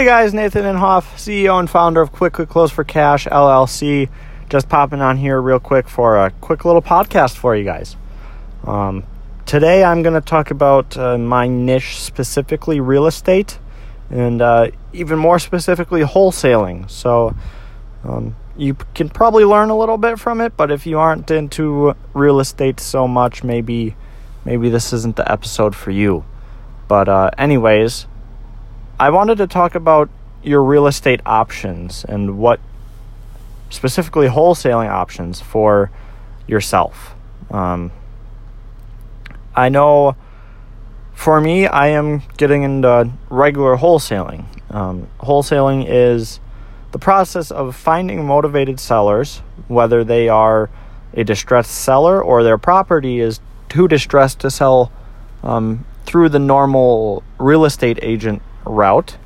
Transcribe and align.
Hey 0.00 0.06
guys, 0.06 0.32
Nathan 0.32 0.64
Inhoff, 0.64 1.02
CEO 1.16 1.60
and 1.60 1.68
founder 1.68 2.00
of 2.00 2.10
Quick 2.10 2.32
Quick 2.32 2.48
Close 2.48 2.70
for 2.70 2.84
Cash 2.84 3.26
LLC. 3.26 4.08
Just 4.48 4.66
popping 4.66 5.02
on 5.02 5.18
here 5.18 5.38
real 5.42 5.60
quick 5.60 5.90
for 5.90 6.16
a 6.16 6.30
quick 6.30 6.64
little 6.64 6.80
podcast 6.80 7.36
for 7.36 7.54
you 7.54 7.64
guys. 7.64 7.98
Um, 8.64 9.04
today 9.44 9.84
I'm 9.84 10.02
going 10.02 10.14
to 10.14 10.22
talk 10.22 10.50
about 10.50 10.96
uh, 10.96 11.18
my 11.18 11.48
niche, 11.48 12.00
specifically 12.00 12.80
real 12.80 13.06
estate, 13.06 13.58
and 14.08 14.40
uh, 14.40 14.70
even 14.94 15.18
more 15.18 15.38
specifically 15.38 16.00
wholesaling. 16.00 16.90
So 16.90 17.36
um, 18.02 18.36
you 18.56 18.76
can 18.94 19.10
probably 19.10 19.44
learn 19.44 19.68
a 19.68 19.76
little 19.76 19.98
bit 19.98 20.18
from 20.18 20.40
it, 20.40 20.56
but 20.56 20.70
if 20.70 20.86
you 20.86 20.98
aren't 20.98 21.30
into 21.30 21.94
real 22.14 22.40
estate 22.40 22.80
so 22.80 23.06
much, 23.06 23.44
maybe 23.44 23.94
maybe 24.46 24.70
this 24.70 24.94
isn't 24.94 25.16
the 25.16 25.30
episode 25.30 25.76
for 25.76 25.90
you. 25.90 26.24
But 26.88 27.10
uh, 27.10 27.32
anyways. 27.36 28.06
I 29.00 29.08
wanted 29.08 29.38
to 29.38 29.46
talk 29.46 29.74
about 29.74 30.10
your 30.42 30.62
real 30.62 30.86
estate 30.86 31.22
options 31.24 32.04
and 32.04 32.36
what 32.36 32.60
specifically 33.70 34.28
wholesaling 34.28 34.90
options 34.90 35.40
for 35.40 35.90
yourself. 36.46 37.14
Um, 37.50 37.92
I 39.56 39.70
know 39.70 40.16
for 41.14 41.40
me, 41.40 41.66
I 41.66 41.86
am 41.86 42.22
getting 42.36 42.62
into 42.62 43.10
regular 43.30 43.78
wholesaling. 43.78 44.44
Um, 44.68 45.08
wholesaling 45.18 45.86
is 45.88 46.38
the 46.92 46.98
process 46.98 47.50
of 47.50 47.74
finding 47.74 48.26
motivated 48.26 48.78
sellers, 48.78 49.38
whether 49.68 50.04
they 50.04 50.28
are 50.28 50.68
a 51.14 51.24
distressed 51.24 51.70
seller 51.70 52.22
or 52.22 52.42
their 52.42 52.58
property 52.58 53.20
is 53.20 53.40
too 53.70 53.88
distressed 53.88 54.40
to 54.40 54.50
sell 54.50 54.92
um, 55.42 55.86
through 56.04 56.28
the 56.28 56.38
normal 56.38 57.22
real 57.38 57.64
estate 57.64 57.98
agent 58.02 58.42
route 58.64 59.16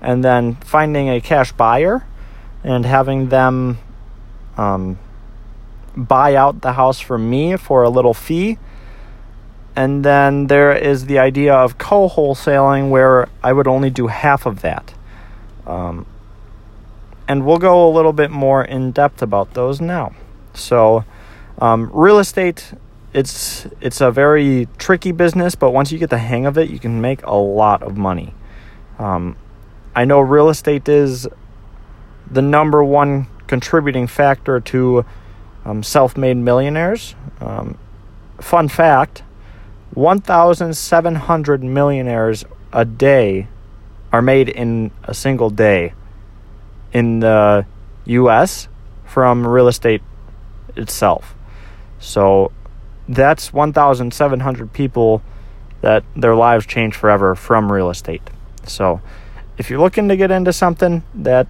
and 0.00 0.22
then 0.22 0.56
finding 0.56 1.08
a 1.08 1.20
cash 1.20 1.52
buyer 1.52 2.06
and 2.62 2.84
having 2.84 3.28
them 3.28 3.78
um, 4.56 4.98
buy 5.96 6.34
out 6.34 6.60
the 6.60 6.74
house 6.74 7.00
from 7.00 7.28
me 7.28 7.56
for 7.56 7.82
a 7.82 7.88
little 7.88 8.14
fee. 8.14 8.58
And 9.76 10.04
then 10.04 10.46
there 10.46 10.72
is 10.72 11.06
the 11.06 11.18
idea 11.18 11.54
of 11.54 11.78
co 11.78 12.08
wholesaling 12.08 12.90
where 12.90 13.28
I 13.42 13.52
would 13.52 13.66
only 13.66 13.90
do 13.90 14.06
half 14.06 14.46
of 14.46 14.60
that. 14.60 14.94
Um, 15.66 16.06
and 17.26 17.44
we'll 17.44 17.58
go 17.58 17.88
a 17.88 17.90
little 17.90 18.12
bit 18.12 18.30
more 18.30 18.62
in 18.62 18.92
depth 18.92 19.22
about 19.22 19.54
those 19.54 19.80
now. 19.80 20.14
So, 20.52 21.04
um, 21.58 21.90
real 21.92 22.18
estate 22.18 22.74
it's 23.14 23.66
it's 23.80 24.00
a 24.00 24.10
very 24.10 24.68
tricky 24.76 25.12
business, 25.12 25.54
but 25.54 25.70
once 25.70 25.92
you 25.92 25.98
get 25.98 26.10
the 26.10 26.18
hang 26.18 26.44
of 26.44 26.58
it, 26.58 26.68
you 26.68 26.80
can 26.80 27.00
make 27.00 27.22
a 27.22 27.34
lot 27.34 27.82
of 27.82 27.96
money. 27.96 28.34
Um, 28.98 29.36
I 29.94 30.04
know 30.04 30.20
real 30.20 30.48
estate 30.48 30.88
is 30.88 31.28
the 32.30 32.42
number 32.42 32.82
one 32.82 33.26
contributing 33.46 34.06
factor 34.06 34.60
to 34.60 35.04
um, 35.64 35.82
self 35.82 36.16
made 36.16 36.36
millionaires. 36.36 37.14
Um, 37.40 37.78
fun 38.40 38.68
fact 38.68 39.22
1,700 39.94 41.62
millionaires 41.62 42.44
a 42.72 42.84
day 42.84 43.46
are 44.12 44.22
made 44.22 44.48
in 44.48 44.90
a 45.04 45.14
single 45.14 45.50
day 45.50 45.92
in 46.92 47.20
the 47.20 47.64
US 48.06 48.68
from 49.04 49.46
real 49.46 49.68
estate 49.68 50.02
itself. 50.76 51.34
So 52.00 52.50
that's 53.08 53.52
1,700 53.52 54.72
people 54.72 55.22
that 55.80 56.02
their 56.16 56.34
lives 56.34 56.66
change 56.66 56.94
forever 56.94 57.34
from 57.34 57.70
real 57.70 57.90
estate. 57.90 58.22
So, 58.68 59.00
if 59.58 59.70
you're 59.70 59.80
looking 59.80 60.08
to 60.08 60.16
get 60.16 60.30
into 60.30 60.52
something 60.52 61.02
that 61.14 61.46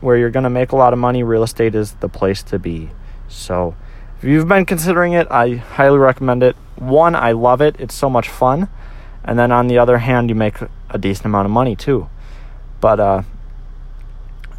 where 0.00 0.16
you're 0.16 0.30
going 0.30 0.44
to 0.44 0.50
make 0.50 0.72
a 0.72 0.76
lot 0.76 0.92
of 0.92 0.98
money, 0.98 1.22
real 1.22 1.42
estate 1.42 1.74
is 1.74 1.92
the 1.94 2.08
place 2.08 2.42
to 2.44 2.58
be. 2.58 2.90
So, 3.28 3.74
if 4.18 4.24
you've 4.24 4.48
been 4.48 4.64
considering 4.64 5.12
it, 5.12 5.26
I 5.30 5.56
highly 5.56 5.98
recommend 5.98 6.42
it. 6.42 6.56
One, 6.76 7.14
I 7.14 7.32
love 7.32 7.60
it. 7.60 7.76
It's 7.78 7.94
so 7.94 8.08
much 8.08 8.28
fun. 8.28 8.68
And 9.24 9.38
then 9.38 9.50
on 9.50 9.66
the 9.66 9.78
other 9.78 9.98
hand, 9.98 10.28
you 10.28 10.34
make 10.34 10.56
a 10.90 10.98
decent 10.98 11.26
amount 11.26 11.46
of 11.46 11.50
money 11.50 11.74
too. 11.76 12.08
But 12.80 13.00
uh 13.00 13.22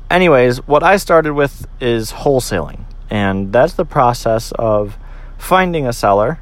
anyways, 0.10 0.68
what 0.68 0.84
I 0.84 0.98
started 0.98 1.34
with 1.34 1.68
is 1.80 2.12
wholesaling. 2.12 2.84
And 3.10 3.54
that's 3.54 3.74
the 3.74 3.86
process 3.86 4.52
of 4.54 4.98
finding 5.38 5.88
a 5.88 5.94
seller 5.94 6.40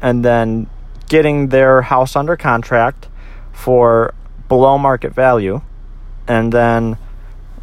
and 0.00 0.24
then 0.24 0.68
getting 1.08 1.48
their 1.48 1.82
house 1.82 2.16
under 2.16 2.36
contract 2.36 3.08
for 3.52 4.14
below 4.52 4.76
market 4.76 5.14
value. 5.14 5.62
And 6.28 6.52
then 6.52 6.98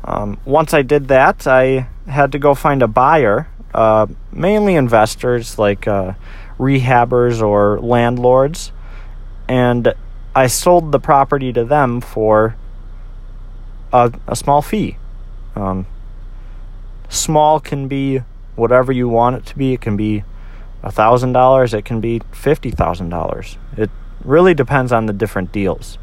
um, 0.04 0.40
once 0.44 0.74
I 0.74 0.82
did 0.82 1.08
that, 1.10 1.46
I 1.46 1.88
had 2.08 2.32
to 2.32 2.40
go 2.40 2.56
find 2.56 2.82
a 2.82 2.88
buyer, 2.88 3.48
uh, 3.76 4.08
mainly 4.32 4.74
investors 4.74 5.60
like 5.60 5.88
uh, 5.88 6.14
rehabbers 6.58 7.44
or 7.44 7.80
landlords. 7.80 8.72
And 9.48 9.94
I 10.34 10.48
sold 10.48 10.92
the 10.92 11.00
property 11.00 11.54
to 11.54 11.64
them 11.64 12.02
for 12.02 12.56
a, 13.94 14.12
a 14.28 14.36
small 14.36 14.64
fee. 14.64 14.98
Um, 15.56 15.86
small 17.08 17.60
can 17.60 17.88
be 17.88 18.24
whatever 18.56 18.92
you 18.92 19.08
want 19.08 19.36
it 19.36 19.46
to 19.46 19.56
be. 19.56 19.74
It 19.74 19.82
can 19.82 19.96
be 19.96 20.24
$1,000, 20.84 21.74
it 21.76 21.86
can 21.86 22.02
be 22.02 22.22
$50,000. 22.32 23.58
It 23.78 23.92
really 24.24 24.56
depends 24.56 24.92
on 24.92 25.06
the 25.06 25.14
different 25.14 25.52
deals. 25.52 26.00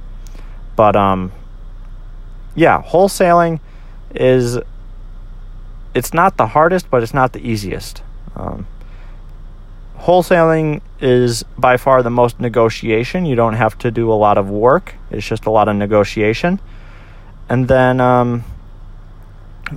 But 0.76 0.94
um 0.94 1.32
yeah, 2.54 2.82
wholesaling 2.82 3.60
is 4.14 4.58
it's 5.94 6.12
not 6.12 6.36
the 6.36 6.48
hardest, 6.48 6.90
but 6.90 7.02
it's 7.02 7.14
not 7.14 7.32
the 7.32 7.40
easiest. 7.40 8.02
Um, 8.34 8.66
wholesaling 9.98 10.82
is 11.00 11.42
by 11.56 11.76
far 11.76 12.02
the 12.02 12.10
most 12.10 12.38
negotiation. 12.38 13.24
You 13.24 13.34
don't 13.34 13.54
have 13.54 13.78
to 13.78 13.90
do 13.90 14.12
a 14.12 14.14
lot 14.14 14.36
of 14.36 14.50
work. 14.50 14.94
It's 15.10 15.26
just 15.26 15.46
a 15.46 15.50
lot 15.50 15.68
of 15.68 15.76
negotiation. 15.76 16.60
And 17.48 17.68
then 17.68 18.00
um, 18.00 18.44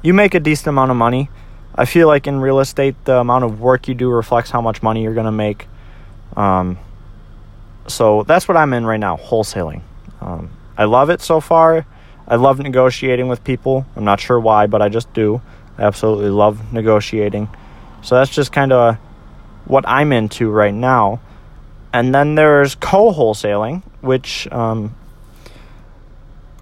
you 0.01 0.13
make 0.13 0.33
a 0.33 0.39
decent 0.39 0.67
amount 0.67 0.91
of 0.91 0.97
money. 0.97 1.29
I 1.75 1.85
feel 1.85 2.07
like 2.07 2.27
in 2.27 2.41
real 2.41 2.59
estate, 2.59 2.95
the 3.05 3.19
amount 3.19 3.45
of 3.45 3.61
work 3.61 3.87
you 3.87 3.95
do 3.95 4.09
reflects 4.09 4.49
how 4.51 4.59
much 4.59 4.83
money 4.83 5.03
you're 5.03 5.13
going 5.13 5.25
to 5.25 5.31
make. 5.31 5.67
Um, 6.35 6.77
so 7.87 8.23
that's 8.23 8.47
what 8.47 8.57
I'm 8.57 8.73
in 8.73 8.85
right 8.85 8.99
now, 8.99 9.15
wholesaling. 9.15 9.81
Um, 10.19 10.49
I 10.79 10.85
love 10.85 11.09
it 11.09 11.19
so 11.19 11.41
far. 11.41 11.85
I 12.25 12.37
love 12.37 12.57
negotiating 12.57 13.27
with 13.27 13.43
people. 13.43 13.85
I'm 13.97 14.05
not 14.05 14.21
sure 14.21 14.39
why, 14.39 14.65
but 14.65 14.81
I 14.81 14.87
just 14.87 15.11
do. 15.11 15.41
I 15.77 15.81
absolutely 15.83 16.29
love 16.29 16.71
negotiating. 16.71 17.49
So 18.01 18.15
that's 18.15 18.31
just 18.31 18.53
kind 18.53 18.71
of 18.71 18.95
what 19.65 19.83
I'm 19.85 20.13
into 20.13 20.49
right 20.49 20.73
now. 20.73 21.19
And 21.91 22.15
then 22.15 22.35
there's 22.35 22.75
co-wholesaling, 22.75 23.83
which 23.99 24.49
um, 24.53 24.95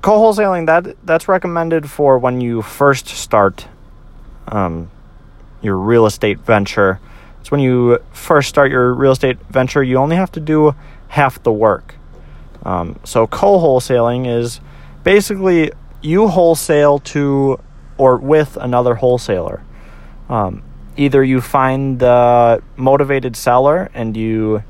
co-wholesaling 0.02 0.66
that 0.66 0.98
that's 1.06 1.28
recommended 1.28 1.88
for 1.88 2.18
when 2.18 2.42
you 2.42 2.64
first 2.64 3.08
start 3.08 3.68
um, 4.48 4.90
your 5.62 5.78
real 5.78 6.08
estate 6.08 6.40
venture. 6.40 7.00
It's 7.42 7.52
when 7.52 7.60
you 7.60 8.00
first 8.14 8.50
start 8.50 8.72
your 8.72 8.96
real 8.96 9.12
estate 9.12 9.38
venture, 9.52 9.84
you 9.84 9.98
only 9.98 10.16
have 10.16 10.32
to 10.32 10.40
do 10.40 10.74
half 11.10 11.44
the 11.44 11.52
work. 11.52 11.94
Um, 12.68 13.00
so 13.06 13.26
co 13.28 13.60
wholesaling 13.60 14.28
is 14.28 14.60
basically 15.04 15.72
you 16.02 16.28
wholesale 16.28 17.00
to 17.00 17.60
or 17.98 18.18
with 18.18 18.58
another 18.58 18.96
wholesaler. 18.96 19.64
Um, 20.30 20.64
either 20.98 21.24
you 21.24 21.40
find 21.40 21.98
the 21.98 22.62
motivated 22.76 23.38
seller 23.38 23.90
and 23.94 24.18
you 24.18 24.64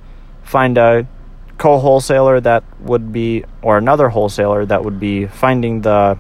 find 0.44 0.78
a 0.78 1.08
co 1.58 1.80
wholesaler 1.80 2.40
that 2.42 2.64
would 2.80 3.12
be, 3.12 3.44
or 3.64 3.80
another 3.80 4.10
wholesaler 4.10 4.64
that 4.68 4.86
would 4.86 5.00
be 5.00 5.26
finding 5.26 5.82
the 5.82 6.20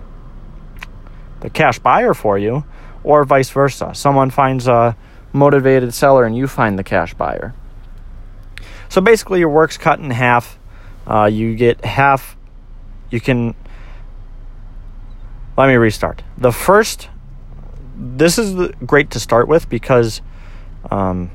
the 1.42 1.51
cash 1.51 1.78
buyer 1.78 2.16
for 2.16 2.40
you, 2.40 2.66
or 3.04 3.24
vice 3.24 3.51
versa. 3.51 3.94
Someone 3.94 4.31
finds 4.31 4.68
a 4.68 4.98
motivated 5.31 5.94
seller 5.94 6.25
and 6.25 6.36
you 6.36 6.48
find 6.48 6.80
the 6.80 6.84
cash 6.84 7.13
buyer. 7.13 7.54
So 8.90 9.00
basically, 9.00 9.42
your 9.42 9.50
work's 9.50 9.78
cut 9.78 10.00
in 10.00 10.10
half 10.10 10.57
uh, 11.07 11.25
you 11.25 11.56
get 11.56 11.83
half. 11.83 12.36
You 13.09 13.19
can. 13.21 13.56
Let 15.57 15.68
me 15.68 15.75
restart. 15.75 16.24
The 16.38 16.51
first. 16.51 17.09
This 18.00 18.38
is 18.38 18.71
great 18.86 19.09
to 19.12 19.19
start 19.19 19.48
with 19.48 19.69
because 19.69 20.21
um, 20.92 21.31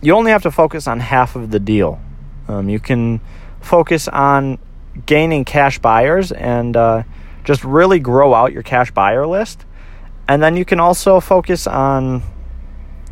you 0.00 0.14
only 0.14 0.30
have 0.30 0.42
to 0.42 0.50
focus 0.52 0.86
on 0.86 1.00
half 1.00 1.34
of 1.34 1.50
the 1.50 1.58
deal. 1.58 2.00
Um, 2.46 2.68
you 2.68 2.78
can 2.78 3.20
focus 3.60 4.06
on 4.06 4.58
gaining 5.06 5.44
cash 5.44 5.78
buyers 5.78 6.30
and 6.30 6.76
uh, 6.76 7.02
just 7.42 7.64
really 7.64 7.98
grow 7.98 8.32
out 8.32 8.52
your 8.52 8.62
cash 8.62 8.90
buyer 8.92 9.26
list. 9.26 9.64
And 10.28 10.42
then 10.42 10.56
you 10.56 10.64
can 10.64 10.80
also 10.80 11.20
focus 11.20 11.66
on 11.66 12.22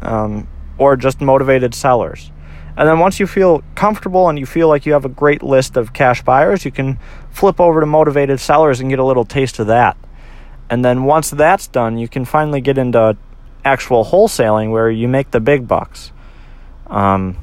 um, 0.01 0.49
or 0.79 0.97
just 0.97 1.21
motivated 1.21 1.75
sellers. 1.75 2.32
And 2.77 2.89
then 2.89 2.99
once 2.99 3.21
you 3.21 3.27
feel 3.27 3.63
comfortable 3.75 4.29
and 4.29 4.39
you 4.39 4.47
feel 4.47 4.69
like 4.69 4.87
you 4.87 4.95
have 4.95 5.05
a 5.05 5.11
great 5.11 5.43
list 5.43 5.77
of 5.77 5.93
cash 5.93 6.23
buyers, 6.23 6.65
you 6.65 6.71
can 6.71 6.99
flip 7.31 7.61
over 7.61 7.81
to 7.81 7.87
motivated 7.87 8.41
sellers 8.41 8.81
and 8.81 8.89
get 8.89 8.99
a 8.99 9.05
little 9.05 9.25
taste 9.25 9.59
of 9.59 9.67
that. 9.67 9.97
And 10.71 10.83
then 10.83 11.05
once 11.05 11.31
that's 11.31 11.67
done, 11.67 11.99
you 11.99 12.09
can 12.09 12.25
finally 12.25 12.63
get 12.63 12.79
into 12.79 13.17
actual 13.65 14.05
wholesaling 14.05 14.71
where 14.71 14.91
you 14.91 15.07
make 15.07 15.31
the 15.31 15.41
big 15.41 15.69
bucks. 15.69 16.13
Um, 16.87 17.37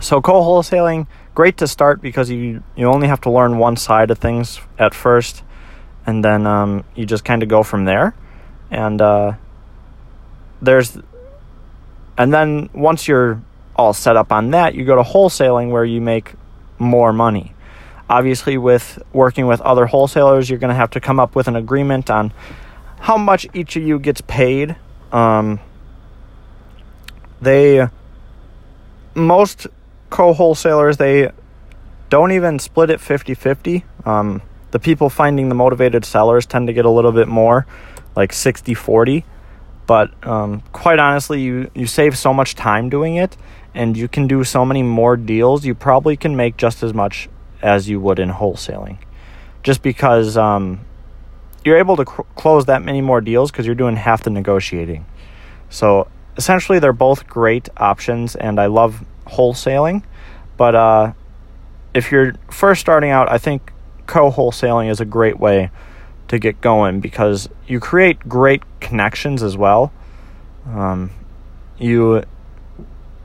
so 0.00 0.20
co-wholesaling, 0.20 1.08
great 1.34 1.56
to 1.58 1.66
start 1.66 2.00
because 2.00 2.30
you 2.30 2.62
you 2.76 2.86
only 2.86 3.08
have 3.08 3.20
to 3.22 3.30
learn 3.30 3.58
one 3.58 3.76
side 3.76 4.10
of 4.10 4.18
things 4.18 4.60
at 4.78 4.94
first, 4.94 5.42
and 6.06 6.24
then 6.24 6.46
um, 6.46 6.84
you 6.94 7.06
just 7.06 7.24
kind 7.24 7.42
of 7.42 7.48
go 7.48 7.62
from 7.62 7.84
there. 7.84 8.14
And 8.70 9.02
uh, 9.02 9.32
there's, 10.62 10.96
and 12.16 12.32
then 12.32 12.70
once 12.72 13.08
you're 13.08 13.42
all 13.80 13.92
set 13.92 14.16
up 14.16 14.30
on 14.30 14.50
that, 14.50 14.74
you 14.74 14.84
go 14.84 14.94
to 14.94 15.02
wholesaling 15.02 15.70
where 15.70 15.84
you 15.84 16.00
make 16.00 16.34
more 16.78 17.12
money. 17.12 17.54
Obviously, 18.08 18.58
with 18.58 19.02
working 19.12 19.46
with 19.46 19.60
other 19.62 19.86
wholesalers, 19.86 20.50
you're 20.50 20.58
going 20.58 20.70
to 20.70 20.74
have 20.74 20.90
to 20.90 21.00
come 21.00 21.18
up 21.18 21.34
with 21.34 21.48
an 21.48 21.56
agreement 21.56 22.10
on 22.10 22.32
how 22.98 23.16
much 23.16 23.46
each 23.54 23.76
of 23.76 23.82
you 23.82 23.98
gets 23.98 24.20
paid. 24.20 24.76
Um, 25.12 25.60
they 27.40 27.88
most 29.14 29.66
co-wholesalers 30.10 30.96
they 30.96 31.30
don't 32.08 32.32
even 32.32 32.58
split 32.58 32.90
it 32.90 33.00
50-50 33.00 33.82
um, 34.04 34.42
the 34.70 34.78
people 34.78 35.10
finding 35.10 35.48
the 35.48 35.54
motivated 35.54 36.04
sellers 36.04 36.46
tend 36.46 36.66
to 36.66 36.72
get 36.72 36.84
a 36.84 36.90
little 36.90 37.12
bit 37.12 37.28
more 37.28 37.66
like 38.14 38.32
60-40 38.32 39.24
but 39.86 40.10
um, 40.26 40.62
quite 40.72 40.98
honestly 40.98 41.40
you, 41.40 41.70
you 41.74 41.86
save 41.86 42.16
so 42.16 42.32
much 42.32 42.54
time 42.54 42.88
doing 42.88 43.16
it 43.16 43.36
and 43.74 43.96
you 43.96 44.08
can 44.08 44.26
do 44.26 44.44
so 44.44 44.64
many 44.64 44.82
more 44.82 45.16
deals 45.16 45.64
you 45.64 45.74
probably 45.74 46.16
can 46.16 46.36
make 46.36 46.56
just 46.56 46.82
as 46.82 46.92
much 46.92 47.28
as 47.62 47.88
you 47.88 48.00
would 48.00 48.18
in 48.18 48.30
wholesaling. 48.30 48.98
Just 49.62 49.82
because 49.82 50.36
um, 50.36 50.80
you're 51.64 51.76
able 51.76 51.96
to 51.96 52.04
cr- 52.04 52.22
close 52.34 52.64
that 52.66 52.82
many 52.82 53.00
more 53.00 53.20
deals 53.20 53.50
because 53.50 53.66
you're 53.66 53.74
doing 53.74 53.96
half 53.96 54.22
the 54.22 54.30
negotiating. 54.30 55.04
So 55.68 56.08
essentially 56.36 56.78
they're 56.78 56.92
both 56.92 57.26
great 57.26 57.68
options 57.76 58.34
and 58.36 58.60
i 58.60 58.64
love 58.64 59.04
wholesaling 59.26 60.02
but 60.56 60.74
uh, 60.74 61.12
if 61.92 62.10
you're 62.10 62.34
first 62.50 62.80
starting 62.80 63.10
out 63.10 63.28
i 63.30 63.36
think 63.36 63.72
co-wholesaling 64.06 64.90
is 64.90 65.00
a 65.00 65.04
great 65.04 65.38
way 65.38 65.70
to 66.30 66.38
get 66.38 66.60
going 66.60 67.00
because 67.00 67.48
you 67.66 67.80
create 67.80 68.28
great 68.28 68.62
connections 68.80 69.42
as 69.42 69.56
well. 69.56 69.92
Um, 70.64 71.10
you 71.78 72.22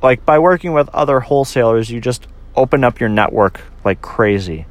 like 0.01 0.25
by 0.25 0.39
working 0.39 0.73
with 0.73 0.87
other 0.89 1.19
wholesalers 1.19 1.89
you 1.89 1.99
just 1.99 2.27
open 2.55 2.83
up 2.83 2.99
your 2.99 3.09
network 3.09 3.61
like 3.83 4.01
crazy 4.01 4.65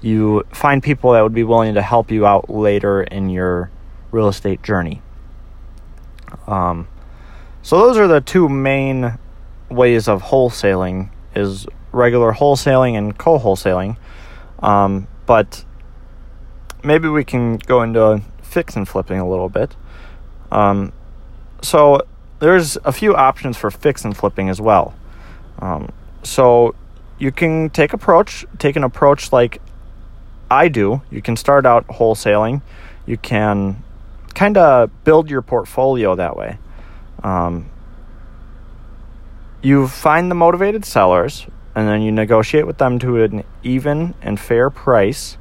you 0.00 0.44
find 0.52 0.82
people 0.82 1.12
that 1.12 1.22
would 1.22 1.34
be 1.34 1.44
willing 1.44 1.74
to 1.74 1.82
help 1.82 2.10
you 2.10 2.26
out 2.26 2.50
later 2.50 3.02
in 3.02 3.30
your 3.30 3.70
real 4.10 4.28
estate 4.28 4.62
journey 4.62 5.00
um, 6.46 6.88
so 7.62 7.78
those 7.78 7.96
are 7.96 8.08
the 8.08 8.20
two 8.20 8.48
main 8.48 9.18
ways 9.70 10.08
of 10.08 10.22
wholesaling 10.22 11.10
is 11.34 11.66
regular 11.92 12.32
wholesaling 12.32 12.96
and 12.96 13.16
co-wholesaling. 13.16 13.96
Um, 14.60 15.06
but 15.26 15.64
maybe 16.82 17.08
we 17.08 17.24
can 17.24 17.56
go 17.58 17.82
into 17.82 18.22
fix 18.42 18.76
and 18.76 18.88
flipping 18.88 19.18
a 19.18 19.28
little 19.28 19.48
bit. 19.48 19.76
Um, 20.50 20.92
so 21.62 22.02
there's 22.42 22.76
a 22.84 22.90
few 22.90 23.14
options 23.14 23.56
for 23.56 23.70
fix 23.70 24.04
and 24.04 24.16
flipping 24.16 24.48
as 24.48 24.60
well. 24.60 24.94
Um, 25.60 25.92
so 26.24 26.74
you 27.16 27.30
can 27.30 27.70
take 27.70 27.92
approach, 27.92 28.44
take 28.58 28.74
an 28.74 28.82
approach 28.82 29.30
like 29.32 29.62
I 30.50 30.66
do. 30.66 31.02
You 31.08 31.22
can 31.22 31.36
start 31.36 31.64
out 31.64 31.86
wholesaling. 31.86 32.60
You 33.06 33.16
can 33.16 33.84
kind 34.34 34.56
of 34.56 34.90
build 35.04 35.30
your 35.30 35.40
portfolio 35.40 36.16
that 36.16 36.36
way. 36.36 36.58
Um, 37.22 37.70
you 39.62 39.86
find 39.86 40.28
the 40.28 40.34
motivated 40.34 40.84
sellers, 40.84 41.46
and 41.76 41.86
then 41.86 42.02
you 42.02 42.10
negotiate 42.10 42.66
with 42.66 42.78
them 42.78 42.98
to 42.98 43.22
an 43.22 43.44
even 43.62 44.16
and 44.20 44.40
fair 44.40 44.68
price. 44.68 45.38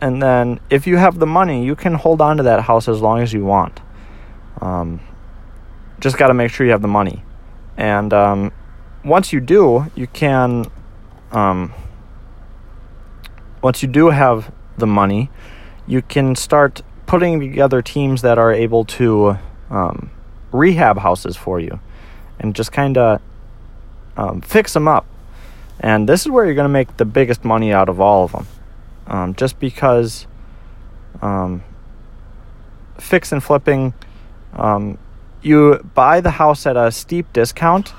And 0.00 0.22
then, 0.22 0.60
if 0.70 0.86
you 0.86 0.96
have 0.96 1.18
the 1.18 1.26
money, 1.26 1.66
you 1.66 1.76
can 1.76 1.92
hold 1.94 2.22
on 2.22 2.38
to 2.38 2.42
that 2.44 2.62
house 2.62 2.88
as 2.88 3.02
long 3.02 3.20
as 3.20 3.34
you 3.34 3.44
want. 3.44 3.80
Um, 4.62 5.00
just 6.00 6.16
got 6.16 6.28
to 6.28 6.34
make 6.34 6.50
sure 6.50 6.66
you 6.66 6.72
have 6.72 6.82
the 6.82 6.88
money. 6.88 7.22
And 7.76 8.12
um, 8.12 8.52
once 9.04 9.32
you 9.32 9.40
do, 9.40 9.86
you 9.94 10.06
can. 10.06 10.66
Um, 11.32 11.72
once 13.62 13.82
you 13.82 13.88
do 13.88 14.10
have 14.10 14.52
the 14.76 14.86
money, 14.86 15.30
you 15.86 16.00
can 16.00 16.36
start 16.36 16.82
putting 17.06 17.40
together 17.40 17.82
teams 17.82 18.22
that 18.22 18.38
are 18.38 18.52
able 18.52 18.84
to 18.84 19.38
um, 19.70 20.10
rehab 20.52 20.98
houses 20.98 21.36
for 21.36 21.58
you 21.58 21.80
and 22.38 22.54
just 22.54 22.70
kind 22.70 22.96
of 22.96 23.20
um, 24.16 24.40
fix 24.40 24.72
them 24.74 24.86
up. 24.86 25.06
And 25.80 26.08
this 26.08 26.22
is 26.22 26.28
where 26.28 26.44
you're 26.44 26.54
going 26.54 26.64
to 26.64 26.72
make 26.72 26.96
the 26.96 27.04
biggest 27.04 27.44
money 27.44 27.72
out 27.72 27.88
of 27.88 28.00
all 28.00 28.24
of 28.24 28.32
them. 28.32 28.46
Um, 29.06 29.34
just 29.34 29.58
because 29.58 30.26
um, 31.22 31.62
fix 32.98 33.32
and 33.32 33.42
flipping, 33.42 33.94
you 35.48 35.78
buy 35.94 36.20
the 36.20 36.30
house 36.30 36.66
at 36.66 36.76
a 36.76 36.92
steep 36.92 37.32
discount, 37.32 37.92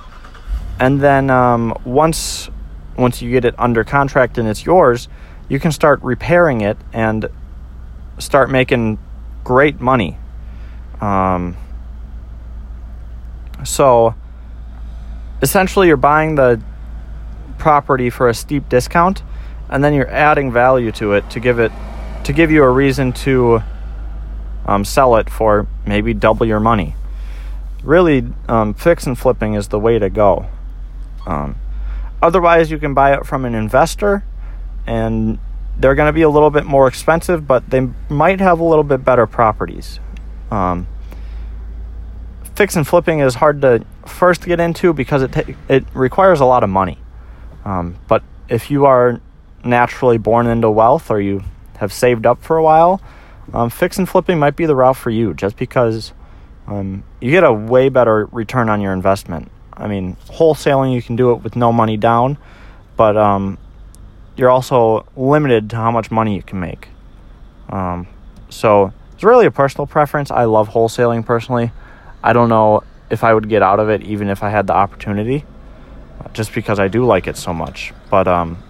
and 0.80 1.02
then 1.02 1.30
um, 1.30 1.76
once 1.84 2.50
once 2.98 3.22
you 3.22 3.32
get 3.32 3.46
it 3.46 3.56
under 3.58 3.84
contract 3.84 4.38
and 4.38 4.48
it's 4.48 4.66
yours, 4.66 5.08
you 5.48 5.60
can 5.60 5.72
start 5.72 6.02
repairing 6.04 6.62
it 6.62 6.78
and 6.94 7.30
start 8.18 8.50
making 8.50 9.00
great 9.44 9.80
money. 9.80 10.18
Um, 11.02 11.56
so 13.64 14.14
essentially, 15.42 15.88
you're 15.88 15.98
buying 15.98 16.36
the 16.36 16.62
property 17.58 18.10
for 18.10 18.30
a 18.30 18.34
steep 18.34 18.70
discount, 18.70 19.24
and 19.70 19.84
then 19.84 19.94
you're 19.94 20.10
adding 20.10 20.52
value 20.52 20.92
to 20.94 21.14
it 21.14 21.30
to 21.32 21.40
give 21.40 21.60
it 21.60 21.72
to 22.26 22.34
give 22.34 22.52
you 22.52 22.64
a 22.64 22.70
reason 22.70 23.12
to 23.12 23.62
um, 24.66 24.86
sell 24.86 25.16
it 25.16 25.30
for 25.30 25.68
maybe 25.86 26.14
double 26.14 26.46
your 26.46 26.60
money. 26.60 26.96
Really, 27.84 28.26
um, 28.48 28.74
fix 28.74 29.06
and 29.06 29.18
flipping 29.18 29.54
is 29.54 29.70
the 29.70 29.80
way 29.80 30.00
to 30.00 30.10
go. 30.10 30.48
Um, 31.26 31.56
otherwise, 32.22 32.72
you 32.72 32.78
can 32.78 32.94
buy 32.94 33.14
it 33.14 33.26
from 33.26 33.46
an 33.46 33.56
investor, 33.56 34.24
and 34.86 35.40
they're 35.78 35.96
going 35.96 36.10
to 36.10 36.14
be 36.14 36.24
a 36.24 36.30
little 36.30 36.50
bit 36.50 36.66
more 36.66 36.88
expensive, 36.88 37.48
but 37.48 37.70
they 37.70 37.90
might 38.10 38.40
have 38.42 38.60
a 38.60 38.64
little 38.64 38.84
bit 38.84 39.06
better 39.06 39.26
properties. 39.26 40.00
Um, 40.52 40.88
fix 42.56 42.76
and 42.76 42.86
flipping 42.86 43.20
is 43.20 43.36
hard 43.36 43.62
to 43.62 43.86
first 44.06 44.46
get 44.46 44.60
into 44.60 44.92
because 44.92 45.22
it 45.22 45.56
it 45.70 45.86
requires 45.94 46.42
a 46.42 46.46
lot 46.46 46.64
of 46.64 46.70
money. 46.70 46.98
Um, 47.64 47.96
but 48.08 48.24
if 48.50 48.70
you 48.70 48.86
are 48.86 49.22
naturally 49.64 50.18
born 50.18 50.48
into 50.48 50.70
wealth 50.70 51.10
or 51.10 51.22
you 51.22 51.44
have 51.78 51.94
saved 51.94 52.26
up 52.26 52.44
for 52.44 52.58
a 52.58 52.64
while, 52.64 53.02
um, 53.54 53.70
fix 53.70 53.98
and 53.98 54.10
flipping 54.10 54.40
might 54.40 54.56
be 54.56 54.66
the 54.66 54.76
route 54.76 54.98
for 54.98 55.10
you 55.10 55.34
just 55.34 55.56
because 55.56 56.12
um, 56.70 57.04
you 57.20 57.32
get 57.32 57.44
a 57.44 57.52
way 57.52 57.90
better 57.90 58.26
return 58.32 58.70
on 58.70 58.80
your 58.80 58.94
investment. 58.94 59.52
I 59.74 59.88
mean, 59.88 60.18
wholesaling, 60.28 60.94
you 60.94 61.02
can 61.02 61.16
do 61.16 61.32
it 61.32 61.42
with 61.42 61.56
no 61.56 61.72
money 61.72 61.98
down, 61.98 62.38
but 62.96 63.18
um, 63.18 63.58
you're 64.36 64.50
also 64.50 65.06
limited 65.16 65.70
to 65.72 65.78
how 65.78 65.90
much 65.90 66.12
money 66.12 66.36
you 66.36 66.44
can 66.44 66.60
make. 66.60 66.90
Um, 67.70 68.08
so 68.50 68.94
it's 69.14 69.24
really 69.24 69.46
a 69.46 69.52
personal 69.52 69.88
preference. 69.88 70.32
I 70.32 70.46
love 70.46 70.70
wholesaling 70.70 71.26
personally. 71.26 71.72
I 72.24 72.34
don't 72.34 72.50
know 72.50 72.84
if 73.10 73.24
I 73.24 73.34
would 73.34 73.50
get 73.50 73.64
out 73.64 73.80
of 73.80 73.90
it 73.90 74.04
even 74.04 74.30
if 74.30 74.44
I 74.44 74.50
had 74.50 74.68
the 74.68 74.74
opportunity, 74.74 75.46
just 76.34 76.54
because 76.54 76.80
I 76.80 76.88
do 76.88 77.06
like 77.06 77.26
it 77.26 77.38
so 77.38 77.54
much. 77.54 77.94
But 78.12 78.28
um, 78.28 78.62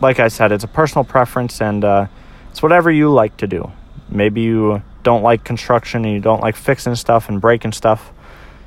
like 0.00 0.20
I 0.20 0.28
said, 0.28 0.52
it's 0.52 0.64
a 0.64 0.68
personal 0.68 1.04
preference 1.04 1.60
and 1.62 1.84
uh, 1.84 2.06
it's 2.50 2.62
whatever 2.62 2.90
you 2.90 3.10
like 3.10 3.36
to 3.38 3.46
do. 3.46 3.70
Maybe 4.10 4.42
you 4.42 4.82
don't 5.02 5.22
like 5.22 5.44
construction 5.44 6.04
and 6.04 6.14
you 6.14 6.20
don't 6.20 6.40
like 6.40 6.56
fixing 6.56 6.94
stuff 6.94 7.28
and 7.28 7.40
breaking 7.40 7.72
stuff, 7.72 8.12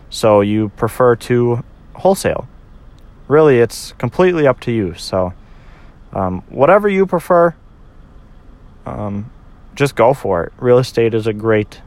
so 0.09 0.41
you 0.41 0.69
prefer 0.69 1.15
to 1.15 1.63
wholesale. 1.95 2.47
Really, 3.27 3.59
it's 3.59 3.93
completely 3.93 4.47
up 4.47 4.59
to 4.61 4.71
you. 4.71 4.93
So, 4.95 5.33
um, 6.13 6.43
whatever 6.49 6.89
you 6.89 7.05
prefer, 7.05 7.55
um, 8.85 9.31
just 9.75 9.95
go 9.95 10.13
for 10.13 10.43
it. 10.43 10.53
Real 10.57 10.79
estate 10.79 11.13
is 11.13 11.27
a 11.27 11.33
great 11.33 11.81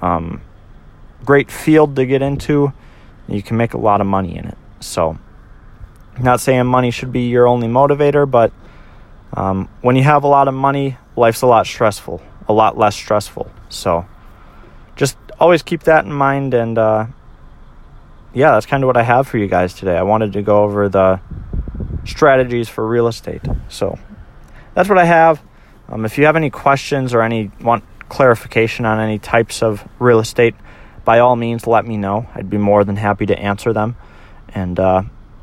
um, 0.00 0.40
great 1.24 1.50
field 1.50 1.96
to 1.96 2.06
get 2.06 2.22
into. 2.22 2.72
You 3.28 3.42
can 3.42 3.56
make 3.56 3.74
a 3.74 3.78
lot 3.78 4.00
of 4.00 4.06
money 4.06 4.36
in 4.36 4.46
it. 4.46 4.58
So, 4.80 5.18
not 6.20 6.40
saying 6.40 6.66
money 6.66 6.90
should 6.90 7.12
be 7.12 7.28
your 7.28 7.46
only 7.46 7.68
motivator, 7.68 8.28
but 8.28 8.52
um, 9.34 9.68
when 9.82 9.96
you 9.96 10.02
have 10.04 10.24
a 10.24 10.26
lot 10.26 10.48
of 10.48 10.54
money, 10.54 10.96
life's 11.16 11.42
a 11.42 11.46
lot 11.46 11.66
stressful, 11.66 12.22
a 12.48 12.52
lot 12.52 12.78
less 12.78 12.96
stressful. 12.96 13.50
So, 13.68 14.06
just 14.96 15.16
always 15.38 15.62
keep 15.62 15.84
that 15.84 16.04
in 16.04 16.12
mind. 16.12 16.54
And 16.54 16.78
uh, 16.78 17.06
yeah, 18.34 18.52
that's 18.52 18.66
kind 18.66 18.82
of 18.82 18.86
what 18.86 18.96
I 18.96 19.02
have 19.02 19.28
for 19.28 19.38
you 19.38 19.46
guys 19.46 19.74
today. 19.74 19.96
I 19.96 20.02
wanted 20.02 20.32
to 20.32 20.42
go 20.42 20.64
over 20.64 20.88
the 20.88 21.20
strategies 22.04 22.68
for 22.68 22.86
real 22.86 23.06
estate. 23.06 23.42
So, 23.68 23.98
that's 24.74 24.88
what 24.88 24.98
I 24.98 25.04
have. 25.04 25.42
Um, 25.88 26.04
if 26.04 26.18
you 26.18 26.26
have 26.26 26.36
any 26.36 26.50
questions 26.50 27.14
or 27.14 27.22
any 27.22 27.50
want 27.60 27.84
clarification 28.08 28.84
on 28.84 29.00
any 29.00 29.18
types 29.18 29.62
of 29.62 29.86
real 29.98 30.20
estate, 30.20 30.54
by 31.04 31.20
all 31.20 31.36
means, 31.36 31.66
let 31.66 31.86
me 31.86 31.96
know. 31.96 32.26
I'd 32.34 32.50
be 32.50 32.58
more 32.58 32.84
than 32.84 32.96
happy 32.96 33.26
to 33.26 33.38
answer 33.38 33.72
them. 33.72 33.96
And 34.48 34.78
uh, 34.78 35.02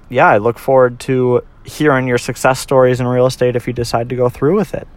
yeah, 0.10 0.28
I 0.28 0.38
look 0.38 0.60
forward 0.60 1.00
to 1.02 1.44
hearing 1.64 2.08
your 2.08 2.18
success 2.18 2.60
stories 2.60 3.00
in 3.00 3.08
real 3.08 3.26
estate 3.26 3.56
if 3.56 3.66
you 3.66 3.74
decide 3.74 4.10
to 4.10 4.16
go 4.16 4.30
through 4.30 4.56
with 4.56 4.74
it. 4.74 4.88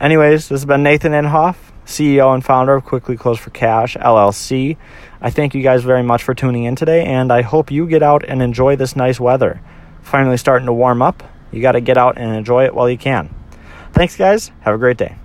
Anyways, 0.00 0.48
this 0.48 0.60
has 0.60 0.64
been 0.64 0.84
Nathan 0.84 1.10
Inhoff, 1.10 1.56
CEO 1.84 2.32
and 2.32 2.44
founder 2.44 2.76
of 2.76 2.84
Quickly 2.84 3.16
Close 3.16 3.36
for 3.36 3.50
Cash 3.50 3.96
LLC. 3.96 4.76
I 5.20 5.30
thank 5.30 5.56
you 5.56 5.62
guys 5.62 5.82
very 5.82 6.04
much 6.04 6.22
for 6.22 6.34
tuning 6.34 6.62
in 6.64 6.76
today, 6.76 7.04
and 7.04 7.32
I 7.32 7.42
hope 7.42 7.72
you 7.72 7.84
get 7.88 8.00
out 8.00 8.24
and 8.24 8.40
enjoy 8.40 8.76
this 8.76 8.94
nice 8.94 9.18
weather. 9.18 9.60
Finally 10.02 10.36
starting 10.36 10.66
to 10.66 10.72
warm 10.72 11.02
up. 11.02 11.24
You 11.50 11.60
got 11.60 11.72
to 11.72 11.80
get 11.80 11.98
out 11.98 12.16
and 12.16 12.32
enjoy 12.36 12.64
it 12.64 12.74
while 12.76 12.88
you 12.88 12.96
can. 12.96 13.34
Thanks, 13.92 14.14
guys. 14.14 14.52
Have 14.60 14.76
a 14.76 14.78
great 14.78 14.98
day. 14.98 15.16